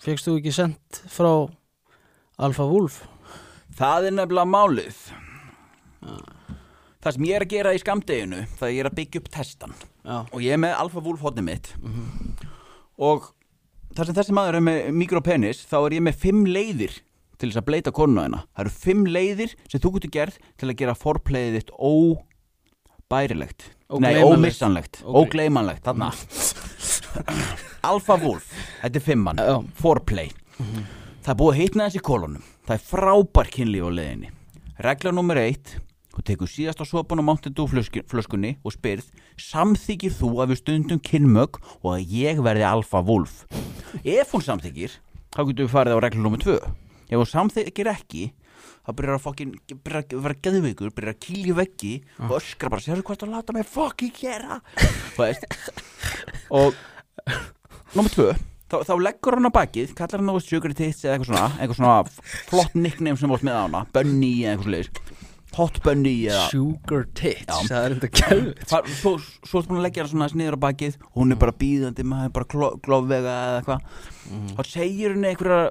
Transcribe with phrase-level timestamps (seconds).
[0.00, 1.30] Fegst þú ekki sendt frá
[2.40, 3.02] Alfa Wolf?
[3.76, 5.00] Það er nefnilega málið.
[7.00, 9.28] Það sem ég er að gera í skamdeginu Það er ég er að byggja upp
[9.32, 9.74] testan.
[10.04, 11.70] Já, Og ég er með Alfa Wolf hodni mitt.
[13.00, 13.28] Og
[13.96, 16.96] þar sem þessi maður er með mikropenis Þá er ég með fimm leiðir
[17.40, 20.68] Til þess að bleita konuna þina Það eru fimm leiðir sem þú getur gerð Til
[20.68, 21.72] að gera forpleiðið þitt
[23.10, 23.70] óbærilegt.
[24.00, 25.00] Nei, ómissanlegt.
[25.02, 26.12] Ógleymanlegt, þarna.
[27.90, 28.49] Alfa Wolf,
[28.82, 29.42] þetta er fimmann.
[29.80, 30.32] Foreplay.
[31.20, 32.42] Það er búið að hitna þessi kolonum.
[32.66, 34.32] Það er frábær kynlíf á leiðinni.
[34.80, 35.76] Regla nummer eitt
[36.10, 39.06] Þú tekur síðast á sopan Mountain Dew flösku- flöskunni og spyrð
[39.38, 43.44] Samþykir þú að við stundum kynmög og að ég verði alfa wolf.
[44.02, 44.96] Ef hún samþykir
[45.30, 46.58] þá getur við farið á regla nummer tvö.
[47.08, 48.24] Ef hún samþykir ekki
[48.82, 51.92] þá byrjar að fokkin, byrjar að vera geðveikur byrjar að kýlja í veggi
[52.26, 54.60] og öskra bara sérðu hvað það láta mig fokkin gera?
[55.14, 55.30] Þú
[56.60, 56.74] og
[57.94, 58.32] nummer tvö
[58.70, 61.80] þá, þá leggur hann á bakið, kallar hann á sugar tits eða eitthvað svona, eitthvað
[61.80, 65.18] svona flott nickname sem vart með á hana, Bunny eða eitthvað sliðis
[65.56, 69.86] Hot Bunny eða Sugar Tits, það er enda kjálfitt Far, svo, svo ertu búin að
[69.88, 72.68] leggja hann svona aðeins niður á bakið hún er bara bíðandi, maður er bara kló,
[72.86, 74.04] klófvega eða eitthvað.
[74.54, 75.64] Þá segir henni einhverja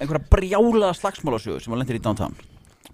[0.00, 2.34] einhverja brjálaða slagsmálasögur sem hann lendir í downtown.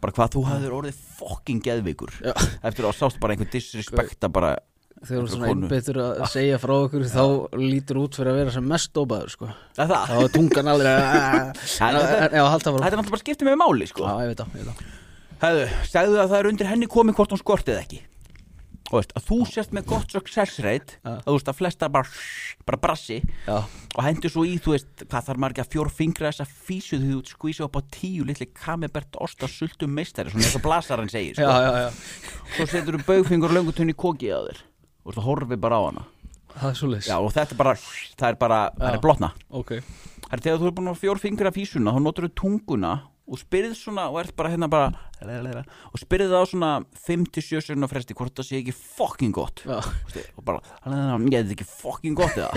[0.02, 2.34] Bara hvað þú hafðir orðið fucking geðveikur Já.
[2.68, 4.56] eftir að sást bara einhver disrespekta bara
[5.02, 5.66] Þegar þú Einhverja svona konu.
[5.66, 7.24] einbyttur að segja frá okkur þá
[7.58, 9.48] lítur út fyrir að vera sem mest dópaður sko.
[9.74, 10.94] Er það, þá er tungan alveg
[11.88, 14.86] En þetta- Já, er náttúrulega bara skiptið með máli sko Já, ég veit það, það
[15.42, 18.02] Hefðu, segðu að það er undir henni komið hvort hún skortið ekki
[18.92, 21.14] og veist, að þú sést með gott success rate Já.
[21.16, 22.10] að þú veist að flesta bara,
[22.68, 23.54] bara brassi Já,
[23.96, 27.14] og hendur svo í, þú veist, hvað þarf margir að fjór fingra þessa físu því
[27.14, 31.40] þú skvísa upp á tíu litli kamibert osta sultum meistari, svona eins og blasarinn segir
[31.40, 31.62] já, sko.
[31.64, 31.88] já, já.
[32.58, 34.62] svo setur þú baugfingur og löngutunni í kokið á þér
[35.02, 36.04] og þú horfið bara á hana.
[36.52, 37.72] Það er svo já, og þetta er bara,
[38.20, 38.96] það er bara, það Já.
[38.96, 39.30] er blotna.
[39.50, 39.72] Ok.
[40.26, 42.92] Það er þegar þú er búin að fjór fingra físuna þá notur þú tunguna
[43.32, 44.88] og spyrð svona og ert bara hérna bara
[45.22, 46.70] og spyrð það á svona
[47.06, 49.62] 5-7 sunna fresti hvort það sé ekki fucking gott.
[49.64, 49.78] Já,
[50.36, 52.50] og bara, ég þetta ekki fucking gott eða?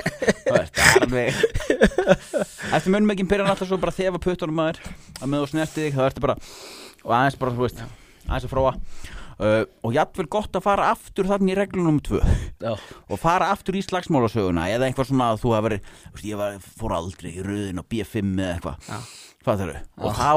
[0.45, 1.43] Það það er alveg
[2.75, 4.81] eftir munnmekkin byrjar alltaf svo bara að þefa puttunum maður?
[5.21, 6.37] Að með þú snerti þig, það ertu bara
[7.05, 7.85] og aðeins bara, þú veist,
[8.25, 8.73] aðeins að fróa
[9.39, 12.21] uh, og jafnvel gott að fara aftur þannig í reglunum tvö.
[12.61, 12.73] Já,
[13.11, 16.57] og fara aftur í slagsmálasöguna eða eitthvað svona að þú hafa verið veist, ég var,
[16.79, 18.99] fór aldrei í röðin á B5 eða eitthvað, Já.
[20.01, 20.31] og þá,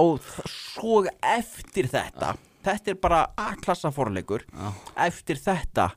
[0.53, 2.35] svo eftir þetta
[2.69, 4.69] þetta er bara A-klassa forleikur Já.
[5.09, 5.91] eftir þetta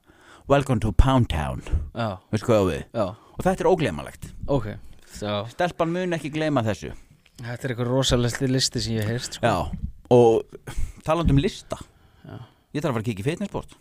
[0.50, 1.62] Welcome to Pound Town.
[1.96, 2.18] Já,
[2.92, 3.06] já.
[3.38, 4.72] Og þetta er ógleymalegt Ok
[5.20, 6.94] Já, stelpan mun ekki gleyma þessu.
[7.42, 9.48] Þetta er eitthvað rosalegsti listi sem ég heyrst sko.
[9.48, 10.72] já, og
[11.06, 11.80] talandi um lista.
[11.82, 11.91] Já.
[12.72, 13.80] Ég þarf að fara að kíkja í fitnessport